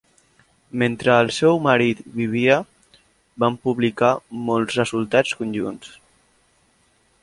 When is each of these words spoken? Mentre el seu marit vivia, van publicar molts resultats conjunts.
Mentre 0.83 1.17
el 1.23 1.29
seu 1.39 1.59
marit 1.65 2.01
vivia, 2.21 2.57
van 3.45 3.61
publicar 3.67 4.13
molts 4.49 4.83
resultats 4.83 5.39
conjunts. 5.43 5.97